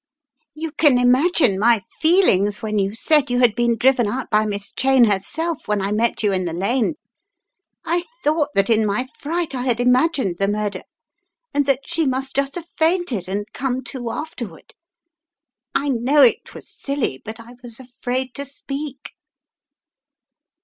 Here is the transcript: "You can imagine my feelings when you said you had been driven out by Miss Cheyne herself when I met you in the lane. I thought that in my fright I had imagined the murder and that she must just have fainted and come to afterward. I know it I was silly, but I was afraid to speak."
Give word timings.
"You 0.55 0.71
can 0.71 0.97
imagine 0.97 1.59
my 1.59 1.83
feelings 1.99 2.63
when 2.63 2.79
you 2.79 2.95
said 2.95 3.29
you 3.29 3.37
had 3.37 3.53
been 3.53 3.77
driven 3.77 4.07
out 4.07 4.31
by 4.31 4.47
Miss 4.47 4.71
Cheyne 4.75 5.03
herself 5.03 5.67
when 5.67 5.79
I 5.79 5.91
met 5.91 6.23
you 6.23 6.31
in 6.31 6.45
the 6.45 6.53
lane. 6.53 6.95
I 7.85 8.05
thought 8.23 8.47
that 8.55 8.67
in 8.71 8.83
my 8.83 9.07
fright 9.19 9.53
I 9.53 9.61
had 9.61 9.79
imagined 9.79 10.37
the 10.39 10.47
murder 10.47 10.81
and 11.53 11.67
that 11.67 11.81
she 11.85 12.07
must 12.07 12.35
just 12.35 12.55
have 12.55 12.67
fainted 12.67 13.29
and 13.29 13.45
come 13.53 13.83
to 13.93 14.09
afterward. 14.09 14.73
I 15.75 15.89
know 15.89 16.23
it 16.23 16.39
I 16.49 16.51
was 16.55 16.67
silly, 16.67 17.21
but 17.23 17.39
I 17.39 17.51
was 17.61 17.79
afraid 17.79 18.33
to 18.33 18.43
speak." 18.45 19.11